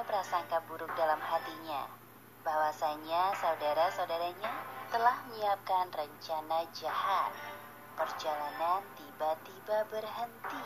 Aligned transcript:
punya 0.00 0.16
prasangka 0.16 0.64
buruk 0.64 0.88
dalam 0.96 1.20
hatinya. 1.20 1.84
Bahwasanya 2.40 3.36
saudara-saudaranya 3.36 4.48
telah 4.88 5.12
menyiapkan 5.28 5.92
rencana 5.92 6.64
jahat. 6.72 7.28
Perjalanan 8.00 8.80
tiba-tiba 8.96 9.84
berhenti. 9.92 10.64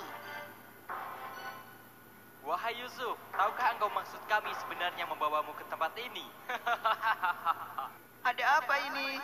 Wahai 2.46 2.78
Yusuf, 2.78 3.18
tahukah 3.34 3.74
engkau 3.74 3.90
maksud 3.90 4.22
kami 4.30 4.54
sebenarnya 4.54 5.02
membawamu 5.02 5.50
ke 5.58 5.66
tempat 5.66 5.90
ini? 5.98 6.30
Ada 8.30 8.62
apa 8.62 8.74
ini? 8.86 9.18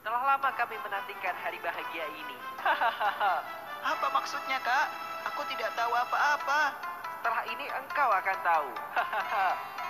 Telah 0.00 0.32
lama 0.32 0.48
kami 0.56 0.80
menantikan 0.80 1.36
hari 1.36 1.60
bahagia 1.60 2.08
ini. 2.08 2.38
Apa 3.92 4.06
maksudnya, 4.16 4.56
Kak? 4.64 4.86
Aku 5.28 5.44
tidak 5.50 5.74
tahu 5.76 5.90
apa-apa. 5.90 6.91
Setelah 7.22 7.46
ini 7.46 7.70
engkau 7.70 8.10
akan 8.10 8.38
tahu. 8.42 8.70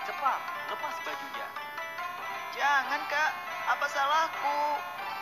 Cepat, 0.04 0.40
lepas 0.68 0.96
bajunya. 1.00 1.48
Jangan, 2.52 3.00
Kak. 3.08 3.32
Apa 3.72 3.88
salahku? 3.88 4.60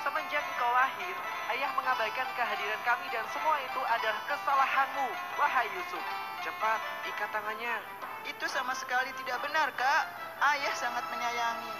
Semenjak 0.02 0.42
engkau 0.42 0.74
lahir, 0.74 1.14
ayah 1.54 1.70
mengabaikan 1.78 2.26
kehadiran 2.34 2.82
kami 2.82 3.06
dan 3.14 3.22
semua 3.30 3.62
itu 3.62 3.78
adalah 3.86 4.18
kesalahanmu. 4.26 5.06
Wahai 5.38 5.70
Yusuf, 5.70 6.02
cepat 6.42 6.82
ikat 7.14 7.30
tangannya. 7.30 7.78
Itu 8.26 8.42
sama 8.50 8.74
sekali 8.74 9.14
tidak 9.22 9.38
benar, 9.46 9.70
Kak. 9.78 10.02
Ayah 10.42 10.74
sangat 10.74 11.06
menyayangi. 11.14 11.74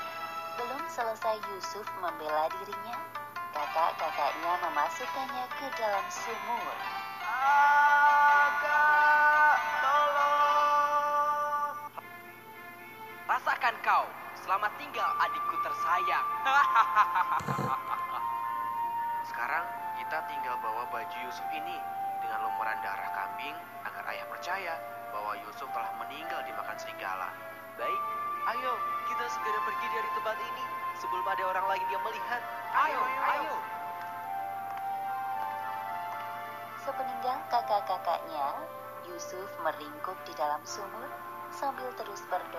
Belum 0.63 0.83
selesai 0.87 1.43
Yusuf 1.51 1.91
membela 1.99 2.47
dirinya, 2.55 3.03
kakak-kakaknya 3.51 4.53
memasukkannya 4.63 5.45
ke 5.59 5.67
dalam 5.75 6.07
sumur. 6.07 6.77
Ah, 7.27 7.60
Rasakan 13.31 13.79
kau, 13.87 14.11
selamat 14.43 14.75
tinggal 14.75 15.07
adikku 15.23 15.55
tersayang. 15.63 16.27
Sekarang 19.31 19.63
kita 19.95 20.19
tinggal 20.27 20.59
bawa 20.59 20.83
baju 20.91 21.17
Yusuf 21.23 21.47
ini 21.55 21.79
dengan 22.19 22.43
lumuran 22.43 22.75
darah 22.83 23.07
kambing 23.15 23.55
agar 23.87 24.03
ayah 24.11 24.27
percaya 24.27 24.75
bahwa 25.15 25.39
Yusuf 25.47 25.71
telah 25.71 25.95
meninggal 26.03 26.43
dimakan 26.43 26.75
serigala. 26.75 27.31
Baik, 27.79 28.03
ayo 28.51 28.75
kita 29.07 29.25
segera 29.31 29.63
pergi 29.63 29.87
dari 29.95 30.11
tempat 30.11 30.37
ini 30.51 30.65
sebelum 30.99 31.27
ada 31.31 31.45
orang 31.55 31.67
lain 31.71 31.87
yang 31.87 32.03
melihat. 32.03 32.43
Ayo, 32.75 33.03
ayo. 33.31 33.55
Sepeninggal 36.83 37.39
kakak-kakaknya, 37.47 38.59
Yusuf 39.07 39.47
meringkuk 39.63 40.19
di 40.27 40.35
dalam 40.35 40.59
sumur 40.67 41.07
sambil 41.55 41.87
terus 41.95 42.27
berdoa 42.27 42.50